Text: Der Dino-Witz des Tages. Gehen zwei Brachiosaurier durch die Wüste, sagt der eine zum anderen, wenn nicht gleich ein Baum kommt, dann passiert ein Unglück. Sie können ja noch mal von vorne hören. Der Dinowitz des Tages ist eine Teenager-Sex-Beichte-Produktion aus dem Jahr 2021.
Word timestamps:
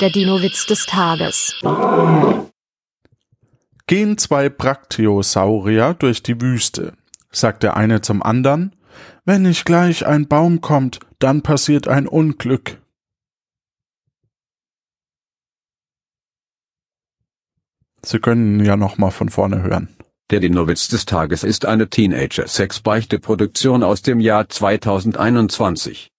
Der 0.00 0.10
Dino-Witz 0.10 0.66
des 0.66 0.84
Tages. 0.84 1.54
Gehen 3.86 4.18
zwei 4.18 4.50
Brachiosaurier 4.50 5.94
durch 5.94 6.22
die 6.22 6.38
Wüste, 6.38 6.92
sagt 7.32 7.62
der 7.62 7.78
eine 7.78 8.02
zum 8.02 8.22
anderen, 8.22 8.76
wenn 9.24 9.42
nicht 9.42 9.64
gleich 9.64 10.04
ein 10.04 10.28
Baum 10.28 10.60
kommt, 10.60 11.00
dann 11.18 11.40
passiert 11.40 11.88
ein 11.88 12.06
Unglück. 12.06 12.78
Sie 18.04 18.18
können 18.18 18.62
ja 18.62 18.76
noch 18.76 18.98
mal 18.98 19.10
von 19.10 19.30
vorne 19.30 19.62
hören. 19.62 19.96
Der 20.30 20.40
Dinowitz 20.40 20.88
des 20.88 21.06
Tages 21.06 21.42
ist 21.42 21.64
eine 21.64 21.88
Teenager-Sex-Beichte-Produktion 21.88 23.82
aus 23.82 24.02
dem 24.02 24.20
Jahr 24.20 24.46
2021. 24.48 26.10